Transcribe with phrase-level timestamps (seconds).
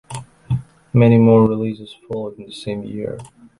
[0.93, 3.19] Many more releases followed in the same year.